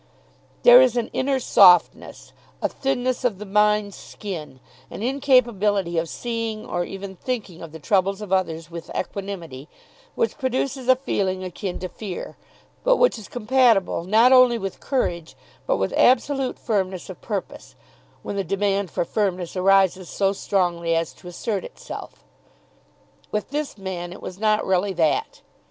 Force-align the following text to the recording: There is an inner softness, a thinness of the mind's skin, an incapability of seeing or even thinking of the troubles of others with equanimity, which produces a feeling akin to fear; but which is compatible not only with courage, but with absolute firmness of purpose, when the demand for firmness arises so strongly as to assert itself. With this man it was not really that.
There 0.63 0.81
is 0.81 0.97
an 0.97 1.11
inner 1.13 1.39
softness, 1.39 2.33
a 2.59 2.67
thinness 2.67 3.23
of 3.23 3.37
the 3.37 3.45
mind's 3.45 3.95
skin, 3.95 4.59
an 4.89 5.03
incapability 5.03 5.99
of 5.99 6.09
seeing 6.09 6.65
or 6.65 6.83
even 6.83 7.15
thinking 7.17 7.61
of 7.61 7.71
the 7.71 7.77
troubles 7.77 8.19
of 8.19 8.33
others 8.33 8.71
with 8.71 8.89
equanimity, 8.97 9.69
which 10.15 10.39
produces 10.39 10.87
a 10.87 10.95
feeling 10.95 11.43
akin 11.43 11.77
to 11.81 11.87
fear; 11.87 12.35
but 12.83 12.97
which 12.97 13.19
is 13.19 13.27
compatible 13.27 14.03
not 14.03 14.31
only 14.33 14.57
with 14.57 14.79
courage, 14.79 15.35
but 15.67 15.77
with 15.77 15.93
absolute 15.93 16.57
firmness 16.57 17.07
of 17.07 17.21
purpose, 17.21 17.75
when 18.23 18.35
the 18.37 18.43
demand 18.43 18.89
for 18.89 19.05
firmness 19.05 19.55
arises 19.55 20.09
so 20.09 20.33
strongly 20.33 20.95
as 20.95 21.13
to 21.13 21.27
assert 21.27 21.63
itself. 21.63 22.23
With 23.29 23.51
this 23.51 23.77
man 23.77 24.11
it 24.13 24.21
was 24.23 24.39
not 24.39 24.65
really 24.65 24.93
that. 24.93 25.41